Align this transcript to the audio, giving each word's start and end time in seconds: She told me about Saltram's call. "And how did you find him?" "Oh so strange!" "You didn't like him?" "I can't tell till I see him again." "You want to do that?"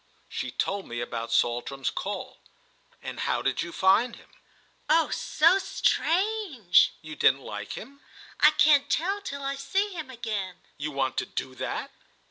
She 0.27 0.49
told 0.49 0.87
me 0.87 0.99
about 0.99 1.31
Saltram's 1.31 1.91
call. 1.91 2.39
"And 3.03 3.19
how 3.19 3.43
did 3.43 3.61
you 3.61 3.71
find 3.71 4.15
him?" 4.15 4.29
"Oh 4.89 5.11
so 5.11 5.59
strange!" 5.59 6.93
"You 7.03 7.15
didn't 7.15 7.41
like 7.41 7.73
him?" 7.73 7.99
"I 8.39 8.49
can't 8.49 8.89
tell 8.89 9.21
till 9.21 9.43
I 9.43 9.53
see 9.55 9.89
him 9.93 10.09
again." 10.09 10.55
"You 10.79 10.89
want 10.89 11.17
to 11.17 11.27
do 11.27 11.53
that?" 11.53 11.91